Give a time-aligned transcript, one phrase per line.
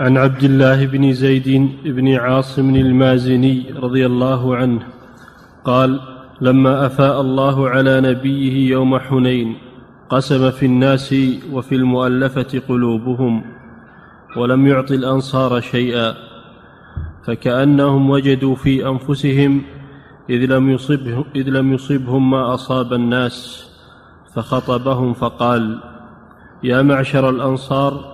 [0.00, 4.82] عن عبد الله بن زيد بن عاصم المازني رضي الله عنه
[5.64, 6.00] قال
[6.40, 9.56] لما أفاء الله على نبيه يوم حنين
[10.10, 11.14] قسم في الناس
[11.52, 13.44] وفي المؤلفة قلوبهم
[14.36, 16.14] ولم يعط الأنصار شيئا
[17.26, 19.62] فكأنهم وجدوا في أنفسهم
[20.30, 23.68] إذ لم يصبهم, إذ لم يصبهم ما أصاب الناس
[24.34, 25.78] فخطبهم فقال
[26.62, 28.09] يا معشر الأنصار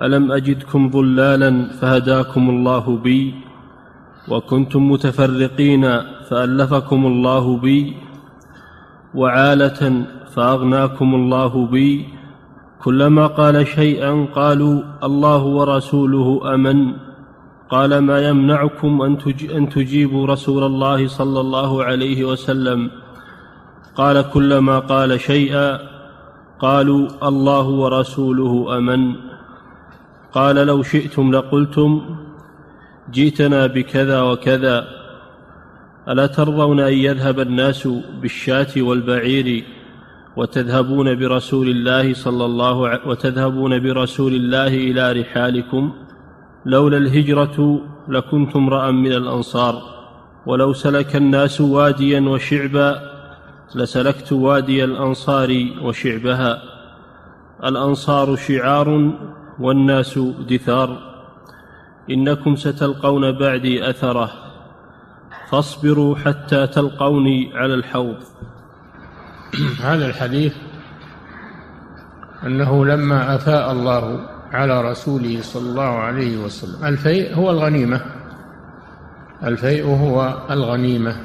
[0.00, 3.34] ألم أجدكم ضلالا فهداكم الله بي
[4.28, 6.00] وكنتم متفرقين
[6.30, 7.96] فألفكم الله بي
[9.14, 12.08] وعالة فأغناكم الله بي
[12.82, 16.92] كلما قال شيئا قالوا الله ورسوله أمن
[17.70, 19.02] قال ما يمنعكم
[19.56, 22.90] أن تجيبوا رسول الله صلى الله عليه وسلم
[23.96, 25.78] قال كلما قال شيئا
[26.60, 29.31] قالوا الله ورسوله أمن
[30.32, 32.16] قال لو شئتم لقلتم
[33.12, 34.86] جئتنا بكذا وكذا.
[36.08, 37.88] ألا ترضون أن يذهب الناس
[38.20, 39.64] بالشاة والبعير
[40.36, 42.98] وتذهبون برسول الله صلى الله ع...
[43.06, 45.92] وتذهبون برسول الله إلى رحالكم؟
[46.66, 49.82] لولا الهجرة لكنت امرأ من الأنصار.
[50.46, 53.00] ولو سلك الناس واديا وشعبا
[53.74, 56.62] لسلكت وادي الأنصار وشعبها.
[57.64, 59.12] الأنصار شعار
[59.58, 61.12] والناس دثار.
[62.10, 64.30] إنكم ستلقون بعدي أثره.
[65.50, 68.16] فاصبروا حتى تلقوني على الحوض.
[69.88, 70.54] هذا الحديث
[72.46, 76.84] أنه لما أفاء الله على رسوله صلى الله عليه وسلم.
[76.84, 78.00] الفيء هو الغنيمة.
[79.44, 81.16] الفيء هو الغنيمة.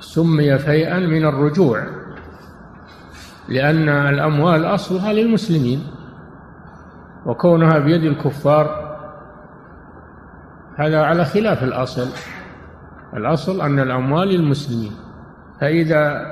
[0.00, 1.86] سمي فيئا من الرجوع
[3.48, 5.99] لأن الأموال أصلها للمسلمين.
[7.26, 8.90] وكونها بيد الكفار
[10.76, 12.08] هذا على خلاف الأصل.
[13.16, 14.92] الأصل أن الأموال للمسلمين
[15.60, 16.26] فإذا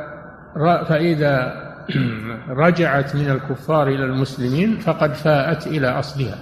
[0.88, 1.68] فإذا
[2.64, 6.38] رجعت من الكفار إلى المسلمين فقد فاءت إلى أصلها.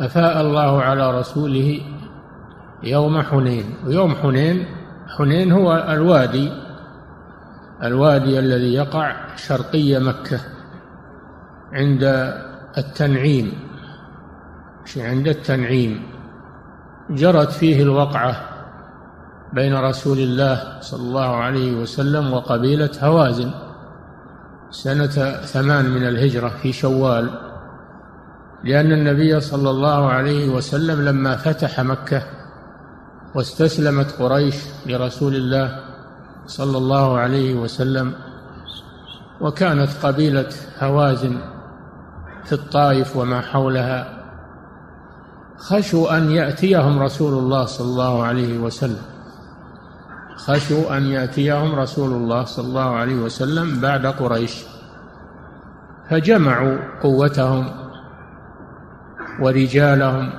[0.00, 1.80] أفاء الله على رسوله
[2.82, 3.64] يوم حنين.
[3.86, 4.66] ويوم حنين
[5.18, 6.52] حنين هو الوادي
[7.82, 10.40] الوادي الذي يقع شرقي مكة
[11.72, 12.34] عند
[12.78, 13.52] التنعيم.
[14.96, 16.02] عند التنعيم.
[17.10, 18.48] جرت فيه الوقعة
[19.52, 23.50] بين رسول الله صلى الله عليه وسلم وقبيلة هوازن
[24.70, 27.30] سنة ثمان من الهجرة في شوال
[28.64, 32.22] لأن النبي صلى الله عليه وسلم لما فتح مكة
[33.34, 34.56] واستسلمت قريش
[34.86, 35.80] لرسول الله
[36.46, 38.12] صلى الله عليه وسلم
[39.40, 40.48] وكانت قبيلة
[40.78, 41.38] هوازن
[42.46, 44.16] في الطائف وما حولها
[45.56, 49.02] خشوا أن يأتيهم رسول الله صلى الله عليه وسلم.
[50.36, 54.64] خشوا أن يأتيهم رسول الله صلى الله عليه وسلم بعد قريش.
[56.10, 57.68] فجمعوا قوتهم
[59.40, 60.32] ورجالهم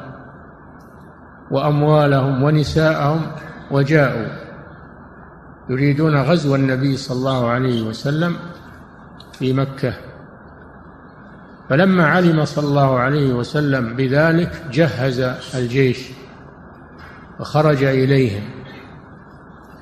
[1.51, 3.22] وأموالهم ونساءهم
[3.72, 4.28] وجاءوا.
[5.69, 8.35] يريدون غزو النبي صلى الله عليه وسلم
[9.34, 10.06] في مكة.
[11.69, 15.19] فلما علم صلى الله عليه وسلم بذلك جهز
[15.55, 16.09] الجيش
[17.39, 18.44] وخرج إليهم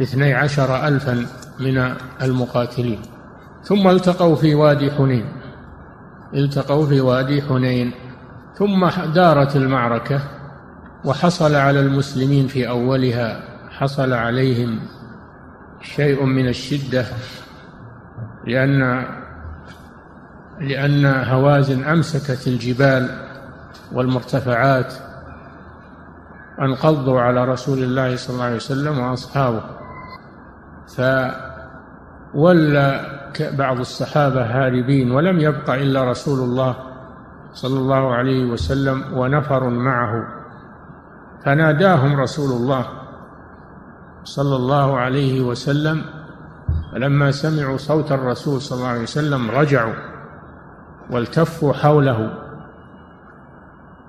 [0.01, 1.25] اثني عشر ألفا
[1.59, 2.99] من المقاتلين.
[3.63, 5.25] ثم التقوا في وادي حنين.
[6.33, 7.91] التقوا في وادي حنين.
[8.57, 10.21] ثم دارت المعركة
[11.05, 13.55] وحصل على المسلمين في أولها.
[13.69, 14.79] حصل عليهم
[15.81, 17.05] شيء من الشدة
[18.47, 19.05] لأن
[20.59, 23.09] لأن هوازن أمسكت الجبال
[23.91, 24.93] والمرتفعات
[26.61, 29.61] انقضوا على رسول الله صلى الله عليه وسلم وأصحابه.
[32.33, 36.75] فولى بعض الصحابة هاربين ولم يبق إلا رسول الله
[37.53, 40.27] صلى الله عليه وسلم ونفر معه.
[41.45, 42.85] فناداهم رسول الله
[44.23, 46.01] صلى الله عليه وسلم
[46.91, 50.14] فلما سمعوا صوت الرسول صلى الله عليه وسلم رجعوا.
[51.11, 52.33] والتفوا حوله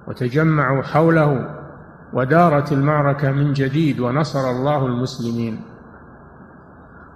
[0.09, 1.57] وتجمعوا حوله
[2.13, 5.61] ودارت المعركة من جديد ونصر الله المسلمين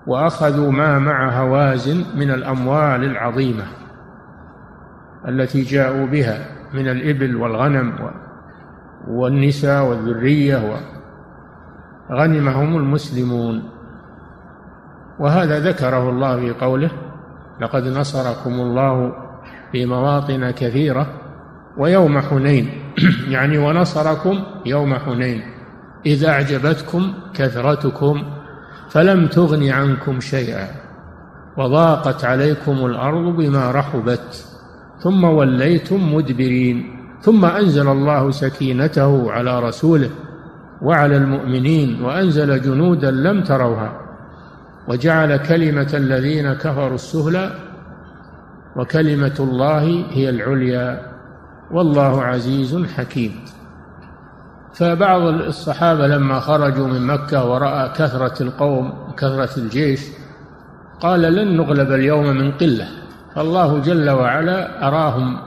[0.07, 3.65] وأخذوا ما مع هوازن من الأموال العظيمة
[5.29, 8.11] التي جاءوا بها من الإبل والغنم
[9.09, 10.81] والنساء والذرية
[12.13, 13.69] غنمهم المسلمون
[15.19, 16.91] وهذا ذكره الله في قوله
[17.61, 19.13] لقد نصركم الله
[19.73, 21.07] في مواطن كثيرة
[21.77, 22.71] ويوم حنين.
[23.35, 25.43] يعني ونصركم يوم حنين.
[26.07, 28.23] إذ أعجبتكم كثرتكم
[28.91, 30.69] فلم تغن عنكم شيئا
[31.57, 34.45] وضاقت عليكم الأرض بما رحبت.
[35.01, 36.97] ثم وليتم مدبرين.
[37.23, 40.11] ثم أنزل الله سكينته على رسوله
[40.83, 44.01] وعلى المؤمنين وأنزل جنودا لم تروها.
[44.89, 47.70] وجعل كلمة الذين كفروا السهلى
[48.77, 51.13] وكلمة الله هي العليا
[51.71, 53.45] والله عزيز حكيم.
[54.75, 60.01] فبعض الصحابة لما خرجوا من مكة ورأى كثرة القوم كثرة الجيش
[61.01, 62.89] قال لن نغلب اليوم من قلة.
[63.35, 65.39] فالله جل وعلا أراهم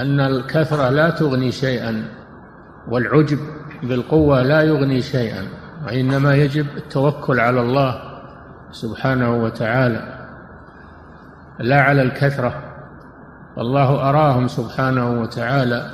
[0.00, 2.04] أن الكثرة لا تغني شيئا
[2.88, 3.38] والعجب
[3.82, 5.48] بالقوة لا يغني شيئا
[5.86, 8.02] وإنما يجب التوكل على الله
[8.72, 10.15] سبحانه وتعالى.
[11.58, 12.62] لا على الكثرة.
[13.56, 15.90] والله أراهم سبحانه وتعالى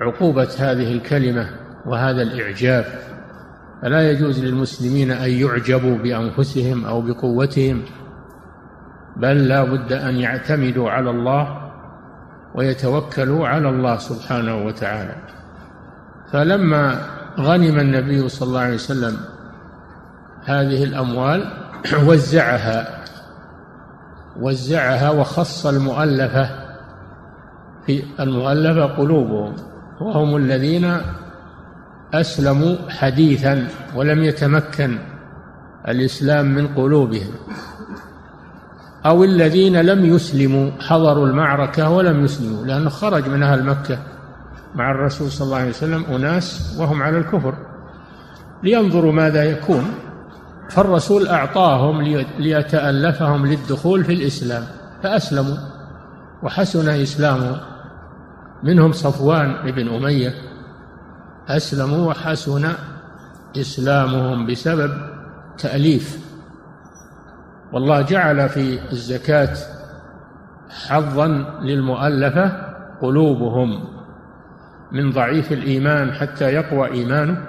[0.00, 1.50] عقوبة هذه الكلمة
[1.86, 2.84] وهذا الإعجاب.
[3.82, 7.82] فلا يجوز للمسلمين أن يعجبوا بأنفسهم أو بقوتهم
[9.16, 11.70] بل لا بد أن يعتمدوا على الله
[12.54, 15.16] ويتوكلوا على الله سبحانه وتعالى.
[16.32, 17.00] فلما
[17.40, 19.16] غنم النبي صلى الله عليه وسلم
[20.44, 21.50] هذه الأموال
[22.06, 23.04] وزعها
[24.40, 26.50] وزعها وخص المؤلفة
[27.86, 29.56] في المؤلفة قلوبهم
[30.00, 30.96] وهم الذين
[32.14, 34.98] أسلموا حديثا ولم يتمكن
[35.88, 37.30] الإسلام من قلوبهم
[39.06, 43.98] أو الذين لم يسلموا حضروا المعركة ولم يسلموا لأنه خرج من أهل مكة
[44.74, 47.54] مع الرسول صلى الله عليه وسلم أناس وهم على الكفر
[48.62, 49.84] لينظروا ماذا يكون.
[50.70, 52.02] فالرسول أعطاهم
[52.38, 54.64] ليتألفهم للدخول في الإسلام
[55.02, 55.56] فأسلموا
[56.42, 57.56] وحسن إسلامهم
[58.62, 60.34] منهم صفوان بن أمية
[61.48, 62.72] أسلموا وحسن
[63.56, 64.90] إسلامهم بسبب
[65.58, 66.18] تأليف.
[67.72, 69.56] والله جعل في الزكاة
[70.86, 71.26] حظا
[71.62, 72.52] للمؤلفة
[73.02, 73.84] قلوبهم
[74.92, 77.46] من ضعيف الإيمان حتى يقوى إيمانه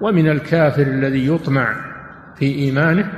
[0.00, 1.95] ومن الكافر الذي يطمع
[2.38, 3.12] في إيمانه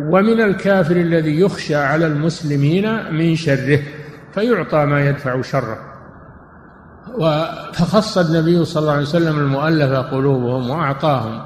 [0.00, 3.78] ومن الكافر الذي يخشى على المسلمين من شره
[4.34, 5.78] فيعطى ما يدفع شره.
[7.72, 11.42] فخص النبي صلى الله عليه وسلم المؤلفة قلوبهم وأعطاهم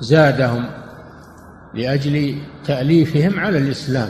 [0.00, 0.64] زادهم
[1.74, 4.08] لأجل تأليفهم على الإسلام.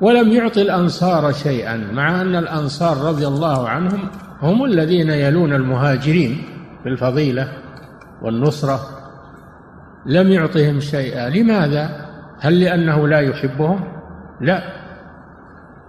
[0.00, 4.08] ولم يعطي الأنصار شيئا مع أن الأنصار رضي الله عنهم
[4.42, 6.42] هم الذين يلون المهاجرين
[6.84, 7.52] بالفضيلة
[8.22, 8.97] والنصرة
[10.06, 11.28] لم يعطهم شيئا.
[11.28, 12.08] لماذا؟
[12.40, 13.84] هل لأنه لا يحبهم؟
[14.40, 14.62] لا.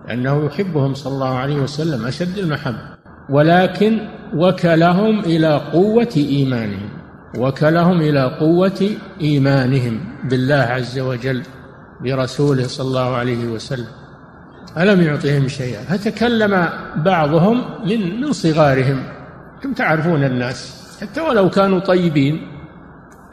[0.08, 3.00] لأنه يحبهم صلى الله عليه وسلم أشد المحبة.
[3.30, 4.00] ولكن
[4.34, 6.90] وكلهم إلى قوة إيمانهم.
[7.38, 8.90] وكلهم إلى قوة
[9.22, 11.44] إيمانهم بالله عز وجل
[12.04, 13.88] برسوله صلى الله عليه وسلم.
[14.78, 19.04] ألم يعطهم شيئا؟ فتكلم بعضهم من من صغارهم.
[19.56, 22.59] أنتم تعرفون الناس حتى ولو كانوا طيبين.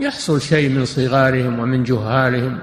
[0.01, 2.59] يحصل شيء من صغارهم ومن جهالهم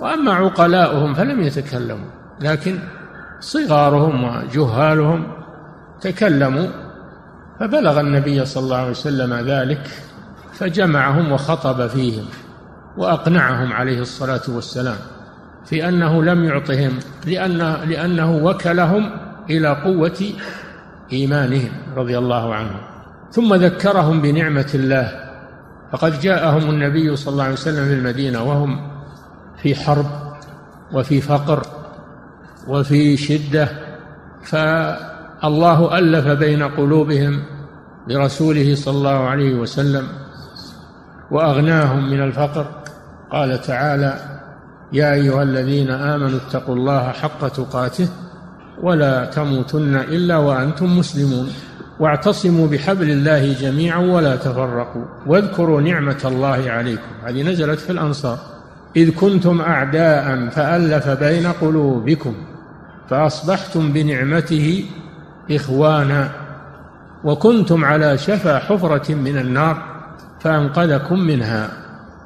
[0.00, 2.78] وأما عقلاؤهم فلم يتكلموا لكن
[3.40, 5.32] صغارهم وجهالهم
[6.00, 6.66] تكلموا
[7.60, 9.88] فبلغ النبي صلى الله عليه وسلم ذلك
[10.52, 12.24] فجمعهم وخطب فيهم
[12.96, 14.96] وأقنعهم عليه الصلاة والسلام
[15.66, 17.58] في أنه لم يعطهم لأن
[17.88, 19.10] لأنه وكلهم
[19.50, 20.32] إلى قوة
[21.12, 22.80] إيمانهم رضي الله عنهم.
[23.30, 25.29] ثم ذكرهم بنعمة الله
[25.92, 28.90] فقد جاءهم النبي صلى الله عليه وسلم في المدينة وهم
[29.62, 30.06] في حرب
[30.92, 31.66] وفي فقر
[32.68, 33.68] وفي شدة
[34.42, 37.42] فالله ألف بين قلوبهم
[38.08, 40.08] برسوله صلى الله عليه وسلم
[41.30, 42.66] وأغناهم من الفقر.
[43.32, 44.40] قال تعالى
[44.92, 48.08] يا أيها الذين آمنوا اتقوا الله حق تقاته
[48.82, 51.48] ولا تموتن إلا وأنتم مسلمون.
[52.00, 57.12] واعتصموا بحبل الله جميعا ولا تفرقوا واذكروا نعمة الله عليكم.
[57.24, 58.38] هذه نزلت في الأنصار.
[58.96, 62.34] إذ كنتم أعداء فألف بين قلوبكم
[63.10, 64.84] فأصبحتم بنعمته
[65.50, 66.30] إخوانا
[67.24, 69.82] وكنتم على شفا حفرة من النار
[70.40, 71.70] فأنقذكم منها.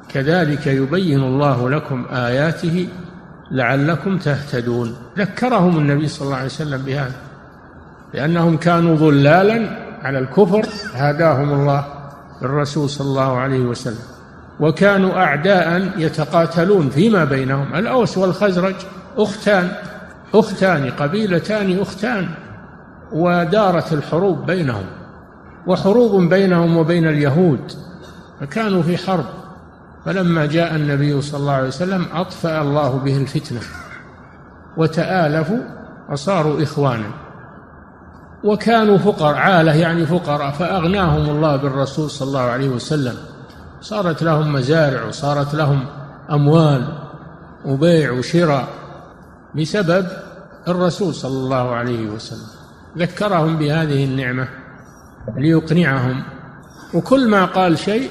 [0.09, 2.87] كذلك يبين الله لكم آياته
[3.51, 4.95] لعلكم تهتدون.
[5.17, 7.24] ذكرهم النبي صلى الله عليه وسلم بهذا.
[8.13, 9.69] لأنهم كانوا ضلالا
[10.03, 11.85] على الكفر هداهم الله
[12.41, 14.03] الرسول صلى الله عليه وسلم.
[14.59, 18.75] وكانوا أعداء يتقاتلون فيما بينهم الأوس والخزرج
[19.17, 19.71] أختان
[20.33, 22.29] أختان قبيلتان أختان
[23.11, 24.85] ودارت الحروب بينهم.
[25.67, 27.71] وحروب بينهم وبين اليهود
[28.41, 29.25] فكانوا في حرب.
[30.05, 33.59] فلما جاء النبي صلى الله عليه وسلم أطفأ الله به الفتنة
[34.77, 35.59] وتآلفوا
[36.11, 37.24] وصاروا إخوانا.
[38.43, 43.15] وكانوا فقراء عالة يعني فقراء فأغناهم الله بالرسول صلى الله عليه وسلم.
[43.81, 45.85] صارت لهم مزارع وصارت لهم
[46.31, 46.87] أموال
[47.65, 48.67] وبيع وشراء
[49.55, 50.07] بسبب
[50.67, 52.47] الرسول صلى الله عليه وسلم.
[52.97, 54.47] ذكرهم بهذه النعمة
[55.37, 56.23] ليقنعهم.
[56.93, 58.09] وكل ما قال شيء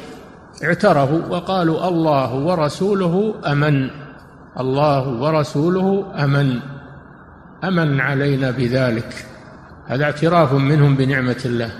[0.64, 3.90] اعترفوا وقالوا الله ورسوله أمن.
[4.60, 6.60] الله ورسوله أمن.
[7.64, 9.26] أمن علينا بذلك.
[9.86, 11.70] هذا اعتراف منهم بنعمة الله.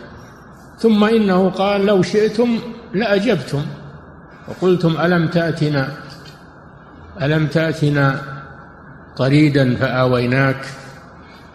[0.79, 2.59] ثم إنه قال لو شئتم
[2.95, 3.63] لأجبتم.
[4.49, 5.89] وقلتم ألم تأتنا
[7.23, 8.21] ألم تأتنا
[9.17, 10.67] طريدا فآويناك؟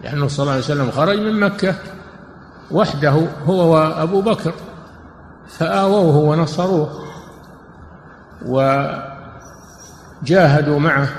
[0.03, 1.75] لأنه صلى الله عليه وسلم خرج من مكة
[2.71, 4.53] وحده هو وأبو بكر
[5.47, 7.05] فآووه ونصروه
[10.21, 11.09] وجاهدوا معه.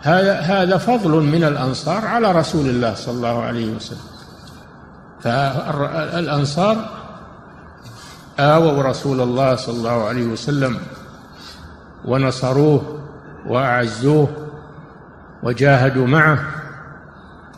[0.00, 4.15] هذا هذا فضل من الأنصار على رسول الله صلى الله عليه وسلم.
[5.26, 6.88] فالأنصار
[8.38, 10.78] آووا رسول الله صلى الله عليه وسلم
[12.04, 13.00] ونصروه
[13.46, 14.28] وأعزوه
[15.42, 16.38] وجاهدوا معه.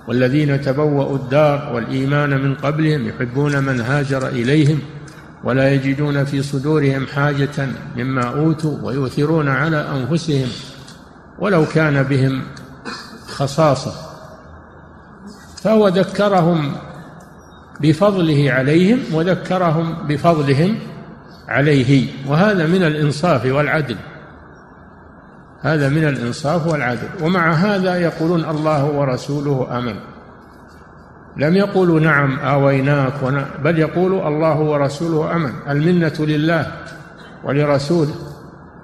[0.09, 4.79] والذين تبوأوا الدار والإيمان من قبلهم يحبون من هاجر إليهم
[5.45, 10.49] ولا يجدون في صدورهم حاجة مما أوتوا ويؤثرون على أنفسهم
[11.39, 12.43] ولو كان بهم
[13.29, 13.93] خصاصة.
[15.63, 16.73] فهو ذكرهم
[17.81, 20.79] بفضله عليهم وذكرهم بفضلهم
[21.49, 22.09] عليه.
[22.27, 23.97] وهذا من الإنصاف والعدل.
[25.61, 27.09] هذا من الإنصاف والعدل.
[27.23, 29.95] ومع هذا يقولون الله ورسوله أمن.
[31.37, 35.53] لم يقولوا نعم آويناك بل يقولوا الله ورسوله أمن.
[35.69, 36.73] المنة لله
[37.45, 38.15] ولرسوله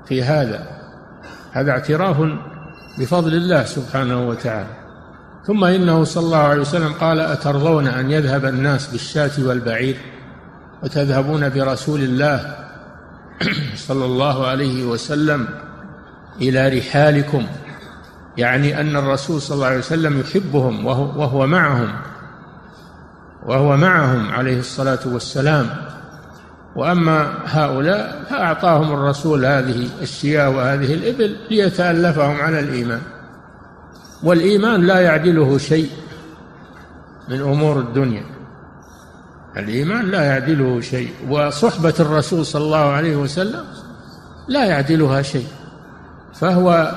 [0.06, 0.66] في هذا.
[1.52, 2.16] هذا اعتراف
[2.98, 4.83] بفضل الله سبحانه وتعالى.
[5.46, 9.96] ثم إنه صلى الله عليه وسلم قال أترضون أن يذهب الناس بالشاة والبعير
[10.82, 12.56] وتذهبون برسول الله
[13.88, 15.48] صلى الله عليه وسلم
[16.40, 17.46] إلى رحالكم
[18.36, 21.92] يعني أن الرسول صلى الله عليه وسلم يحبهم وهو, وهو معهم
[23.46, 25.70] وهو معهم عليه الصلاة والسلام.
[26.76, 33.00] وأما هؤلاء فأعطاهم الرسول هذه الشياه وهذه الإبل ليتألفهم على الإيمان.
[34.24, 35.90] والإيمان لا يعدله شيء
[37.28, 38.24] من أمور الدنيا.
[39.56, 43.64] الإيمان لا يعدله شيء وصحبة الرسول صلى الله عليه وسلم
[44.48, 45.46] لا يعدلها شيء.
[46.34, 46.94] فهو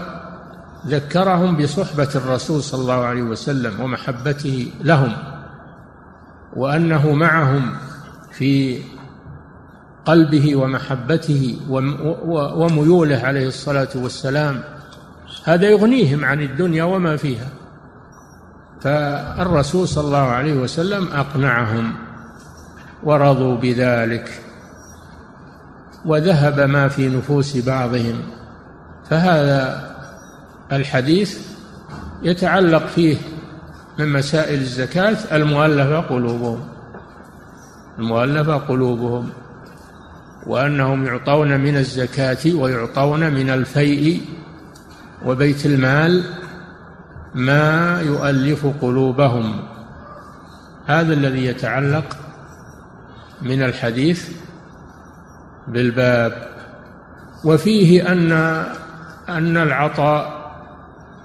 [0.88, 5.14] ذكرهم بصحبة الرسول صلى الله عليه وسلم ومحبته لهم
[6.56, 7.74] وأنه معهم
[8.32, 8.80] في
[10.06, 11.58] قلبه ومحبته
[12.30, 14.64] وميوله عليه الصلاة والسلام.
[15.44, 17.50] هذا يغنيهم عن الدنيا وما فيها.
[18.82, 21.94] فالرسول صلى الله عليه وسلم أقنعهم
[23.04, 24.42] ورضوا بذلك
[26.06, 28.22] وذهب ما في نفوس بعضهم.
[29.10, 29.88] فهذا
[30.72, 31.40] الحديث
[32.24, 33.18] يتعلق فيه
[34.00, 36.60] من مسائل الزكاة المؤلفة قلوبهم
[38.00, 39.30] المؤلفة قلوبهم
[40.48, 44.22] وأنهم يعطون من الزكاة ويعطون من الفيء
[45.26, 46.24] وبيت المال
[47.36, 49.64] ما يؤلف قلوبهم.
[50.86, 52.18] هذا الذي يتعلق
[53.42, 54.32] من الحديث
[55.68, 56.48] بالباب.
[57.46, 58.32] وفيه أن
[59.30, 60.38] أن العطاء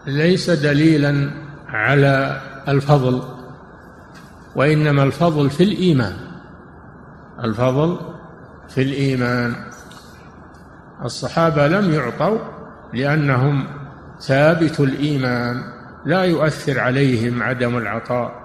[0.07, 1.31] ليس دليلا
[1.69, 3.23] على الفضل
[4.57, 6.17] وإنما الفضل في الإيمان.
[7.45, 7.99] الفضل
[8.69, 9.55] في الإيمان.
[11.05, 12.39] الصحابة لم يعطوا
[12.93, 13.67] لأنهم
[14.23, 15.63] ثابت الإيمان
[16.07, 18.43] لا يؤثر عليهم عدم العطاء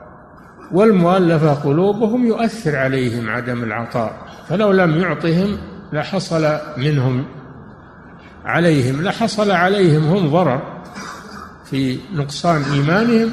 [0.72, 4.14] والمؤلفة قلوبهم يؤثر عليهم عدم العطاء
[4.50, 5.58] فلو لم يعطهم
[5.94, 7.26] لحصل منهم
[8.46, 10.84] عليهم لحصل عليهم هم ضرر
[11.66, 13.32] في نقصان إيمانهم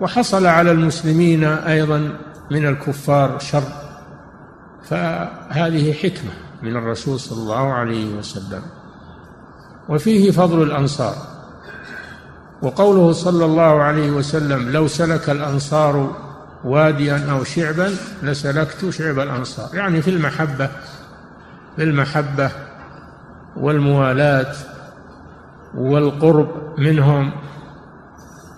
[0.00, 2.12] وحصل على المسلمين أيضا
[2.50, 3.62] من الكفار شر
[4.82, 6.30] فهذه حكمة
[6.62, 8.62] من الرسول صلى الله عليه وسلم.
[9.88, 11.14] وفيه فضل الأنصار.
[12.62, 16.16] وقوله صلى الله عليه وسلم لو سلك الأنصار
[16.64, 19.68] واديا أو شعبا لسلكت شعب الأنصار.
[19.74, 20.68] يعني في المحبة
[21.76, 22.50] في المحبة
[23.56, 24.54] والموالاة
[25.74, 26.48] والقرب
[26.78, 27.32] منهم.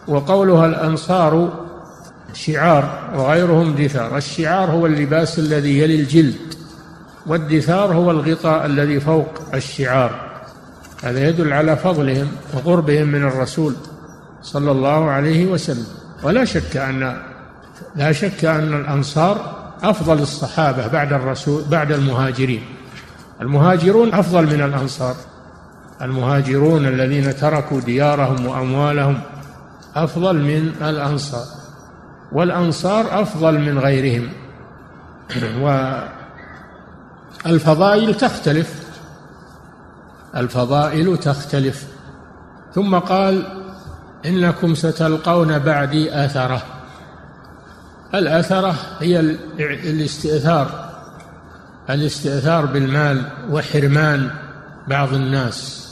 [0.09, 1.52] وقولها الأنصار
[2.32, 4.16] شعار وغيرهم دثار.
[4.16, 6.54] الشعار هو اللباس الذي يلي الجلد
[7.26, 10.32] والدثار هو الغطاء الذي فوق الشعار.
[11.02, 13.75] هذا يدل على فضلهم وقربهم من الرسول.
[14.42, 15.87] صلى الله عليه وسلم.
[16.22, 17.22] ولا شك أن
[17.96, 22.64] لا شك أن الأنصار أفضل الصحابة بعد الرسول بعد المهاجرين.
[23.40, 25.16] المهاجرون أفضل من الأنصار.
[26.02, 29.20] المهاجرون الذين تركوا ديارهم وأموالهم
[29.96, 31.46] أفضل من الأنصار.
[32.32, 34.28] والأنصار أفضل من غيرهم.
[37.46, 38.82] والفضائل تختلف.
[40.37, 41.87] الفضائل تختلف.
[42.75, 43.62] ثم قال
[44.26, 46.62] إنكم ستلقون بعدي آثره.
[48.14, 49.21] الآثرة هي
[49.61, 50.93] الاستئثار
[51.91, 54.31] الاستئثار بالمال وحرمان
[54.88, 55.88] بعض الناس.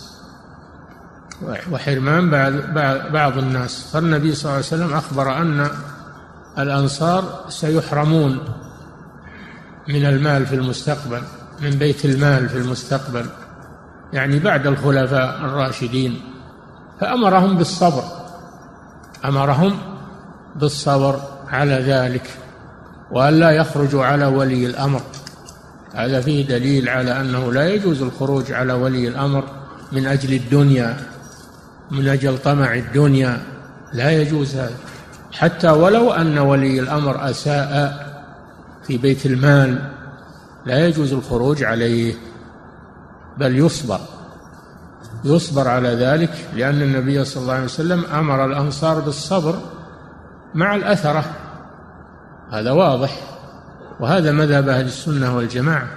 [1.70, 2.52] وحرمان بعض,
[3.12, 3.90] بعض الناس.
[3.92, 5.70] فالنبي صلى الله عليه وسلم أخبر أن
[6.58, 8.38] الأنصار سيحرمون
[9.88, 11.22] من المال في المستقبل
[11.60, 13.26] من بيت المال في المستقبل
[14.12, 16.20] يعني بعد الخلفاء الراشدين.
[17.00, 18.19] فأمرهم بالصبر.
[19.24, 19.78] أمرهم
[20.56, 22.30] بالصبر على ذلك
[23.10, 25.00] وأن لا يخرجوا على ولي الأمر.
[25.94, 29.44] هذا فيه دليل على أنه لا يجوز الخروج على ولي الأمر
[29.92, 30.96] من أجل الدنيا
[31.90, 33.42] من أجل طمع الدنيا
[33.92, 34.76] لا يجوز هذا.
[35.32, 38.06] حتى ولو أن ولي الأمر أساء
[38.86, 39.90] في بيت المال
[40.66, 42.14] لا يجوز الخروج عليه
[43.38, 44.00] بل يصبر.
[45.24, 49.54] يصبر على ذلك لأن النبي صلى الله عليه وسلم أمر الأنصار بالصبر
[50.54, 51.24] مع الأثرة.
[52.50, 53.20] هذا واضح
[54.00, 55.88] وهذا مذهب أهل السنة والجماعة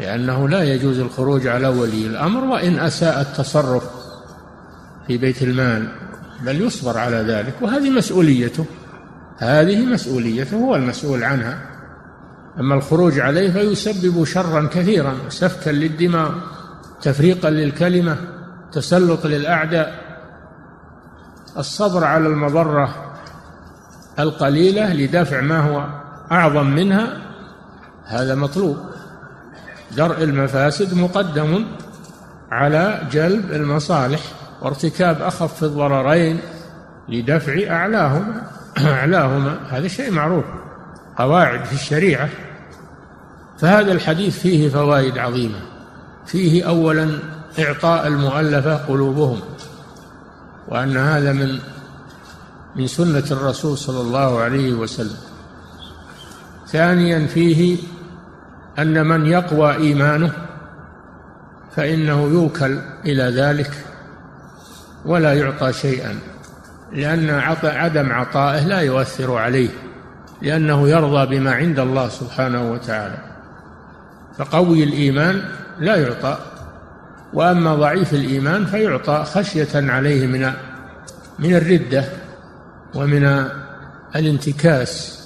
[0.00, 3.84] لأنه لا يجوز الخروج على ولي الأمر وإن أساء التصرف
[5.06, 5.88] في بيت المال
[6.42, 8.64] بل يصبر على ذلك وهذه مسؤوليته.
[9.38, 11.58] هذه مسؤوليته هو المسؤول عنها.
[12.60, 16.32] أما الخروج عليه فيسبب شرا كثيرا سفكا للدماء.
[17.04, 18.16] تفريقا للكلمة
[18.72, 20.04] تسلط للأعداء.
[21.58, 22.94] الصبر على المضرة
[24.18, 25.86] القليلة لدفع ما هو
[26.32, 27.22] أعظم منها
[28.04, 28.76] هذا مطلوب.
[29.96, 31.66] درء المفاسد مقدم
[32.50, 34.20] على جلب المصالح
[34.62, 36.40] وارتكاب أخف الضررين
[37.08, 38.42] لدفع أعلاهما.
[38.78, 40.44] أعلاهما هذا شيء معروف
[41.16, 42.28] قواعد في الشريعة.
[43.58, 45.73] فهذا الحديث فيه فوائد عظيمة.
[46.26, 47.18] فيه أولا
[47.58, 49.40] إعطاء المؤلفة قلوبهم
[50.68, 51.58] وأن هذا من
[52.76, 55.16] من سنة الرسول صلى الله عليه وسلم.
[56.66, 57.78] ثانيا فيه
[58.78, 60.32] أن من يقوى إيمانه
[61.76, 63.70] فإنه يوكل إلى ذلك
[65.04, 66.18] ولا يعطى شيئا
[66.92, 67.30] لأن
[67.64, 69.70] عدم عطائه لا يؤثر عليه
[70.42, 73.18] لأنه يرضى بما عند الله سبحانه وتعالى.
[74.38, 75.42] فقوي الإيمان
[75.78, 76.38] لا يعطى.
[77.32, 80.52] وأما ضعيف الإيمان فيعطى خشية عليه من
[81.38, 82.04] من الردة
[82.94, 83.46] ومن
[84.16, 85.20] الانتكاس.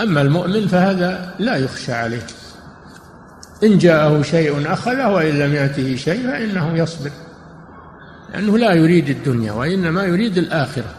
[0.00, 2.26] أما المؤمن فهذا لا يخشى عليه.
[3.64, 7.10] إن جاءه شيء أخذه وإن لم يأته شيء فإنه يصبر
[8.34, 10.94] لأنه لا يريد الدنيا وإنما يريد الآخرة.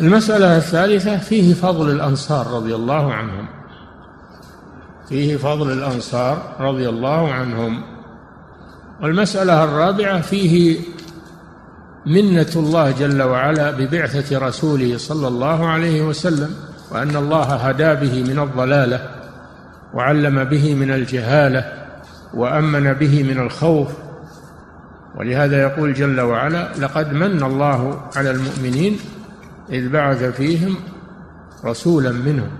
[0.00, 3.46] المسألة الثالثة فيه فضل الأنصار رضي الله عنهم.
[5.08, 7.82] فيه فضل الأنصار رضي الله عنهم.
[9.02, 10.80] والمسألة الرابعة فيه
[12.06, 16.50] منة الله جل وعلا ببعثة رسوله صلى الله عليه وسلم
[16.90, 19.10] وأن الله هدى به من الضلالة
[19.94, 21.72] وعلم به من الجهالة
[22.34, 23.88] وأمن به من الخوف.
[25.18, 28.98] ولهذا يقول جل وعلا لقد من الله على المؤمنين
[29.70, 30.76] إذ بعث فيهم
[31.64, 32.50] رسولا منهم.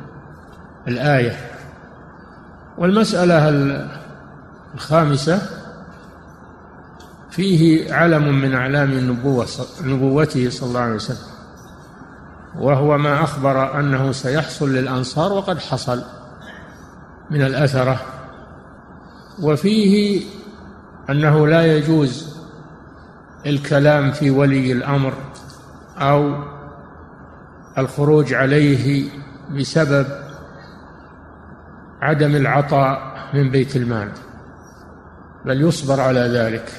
[0.88, 1.55] الآية
[2.78, 3.48] والمسألة
[4.74, 5.42] الخامسة؟
[7.30, 9.46] فيه علم من أعلام النبوة
[9.84, 11.26] نبوته صلى الله عليه وسلم
[12.58, 16.02] وهو ما أخبر أنه سيحصل للأنصار وقد حصل
[17.30, 18.00] من الأثرة.
[19.42, 20.22] وفيه
[21.10, 22.36] أنه لا يجوز
[23.46, 25.14] الكلام في ولي الأمر
[25.98, 26.34] أو
[27.78, 29.10] الخروج عليه
[29.58, 30.06] بسبب
[32.02, 34.12] عدم العطاء من بيت المال
[35.44, 36.72] بل يصبر على ذلك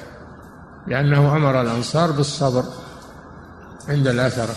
[0.87, 2.63] لأنه أمر الأنصار بالصبر
[3.89, 4.55] عند الأثرة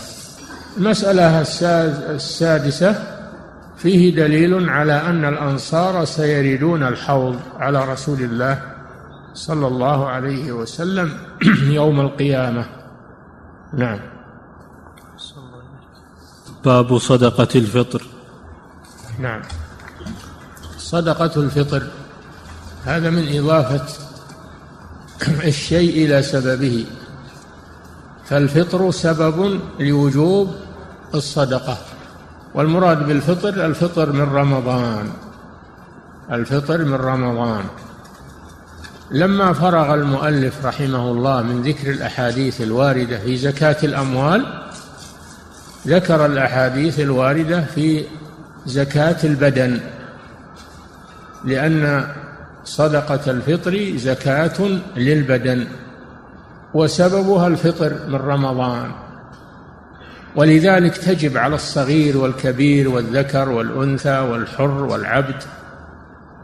[0.77, 1.41] المسألة
[2.15, 3.11] السادسة
[3.77, 8.61] فيه دليل على أن الأنصار سيردون الحوض على رسول الله
[9.33, 11.13] صلى الله عليه وسلم
[11.79, 12.65] يوم القيامة.
[13.73, 13.99] نعم.
[16.65, 18.03] باب صدقة الفطر.
[19.19, 19.41] نعم.
[20.91, 21.83] صدقة الفطر.
[22.85, 23.85] هذا من إضافة
[25.43, 26.85] الشيء إلى سببه.
[28.25, 30.55] فالفطر سبب لوجوب
[31.15, 31.77] الصدقة.
[32.53, 35.11] والمراد بالفطر الفطر من رمضان.
[36.31, 37.63] الفطر من رمضان.
[39.11, 44.45] لما فرغ المؤلف رحمه الله من ذكر الأحاديث الواردة في زكاة الأموال
[45.87, 48.05] ذكر الأحاديث الواردة في
[48.65, 49.79] زكاة البدن.
[51.45, 52.07] لأن
[52.63, 55.67] صدقة الفطر زكاة للبدن
[56.73, 58.91] وسببها الفطر من رمضان.
[60.35, 65.43] ولذلك تجب على الصغير والكبير والذكر والأنثى والحر والعبد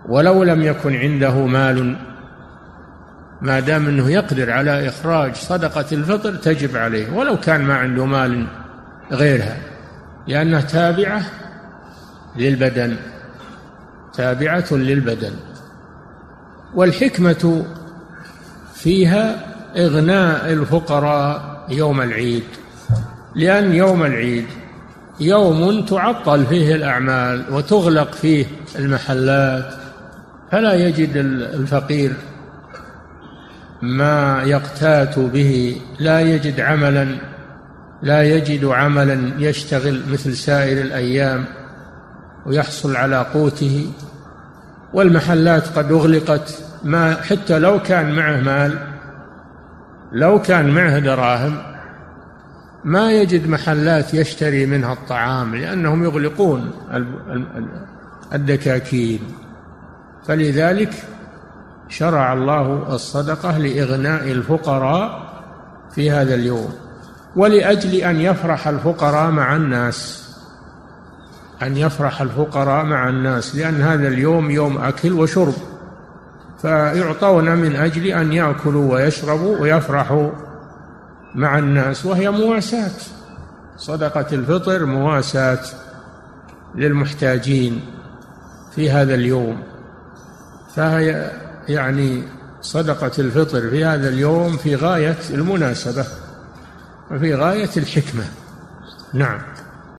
[0.09, 1.95] ولو لم يكن عنده مال
[3.41, 8.47] ما دام إنه يقدر على إخراج صدقة الفطر تجب عليه ولو كان ما عنده مال
[9.11, 9.57] غيرها
[10.27, 11.21] لأنها تابعة
[12.35, 12.95] للبدن.
[14.17, 15.33] تابعة للبدن.
[16.75, 17.65] والحكمة
[18.75, 19.45] فيها
[19.77, 22.43] إغناء الفقراء يوم العيد.
[23.35, 24.45] لأن يوم العيد
[25.19, 29.73] يوم تعطل فيه الأعمال وتغلق فيه المحلات
[30.51, 31.17] فلا يجد
[31.53, 32.13] الفقير
[33.81, 37.07] ما يقتات به لا يجد عملا
[38.01, 41.45] لا يجد عملا يشتغل مثل سائر الأيام
[42.45, 43.91] ويحصل على قوته.
[44.97, 48.79] والمحلات قد أغلقت ما حتى لو كان معه مال
[50.11, 51.57] لو كان معه دراهم
[52.83, 56.71] ما يجد محلات يشتري منها الطعام لأنهم يغلقون
[58.33, 59.19] الدكاكين.
[60.27, 60.93] فلذلك
[61.89, 65.33] شرع الله الصدقة لإغناء الفقراء
[65.95, 66.73] في هذا اليوم
[67.35, 70.26] ولأجل أن يفرح الفقراء مع الناس.
[71.61, 75.53] أن يفرح الفقراء مع الناس لأن هذا اليوم يوم أكل وشرب.
[76.61, 80.31] فيعطون من أجل أن يأكلوا ويشربوا ويفرحوا
[81.35, 82.91] مع الناس وهي مواساة.
[83.77, 85.59] صدقة الفطر مواساة
[86.75, 87.81] للمحتاجين
[88.75, 89.63] في هذا اليوم.
[90.75, 91.31] فهي
[91.67, 92.23] يعني
[92.61, 96.05] صدقة الفطر في هذا اليوم في غاية المناسبة
[97.11, 98.23] وفي غاية الحكمة.
[99.13, 99.39] نعم.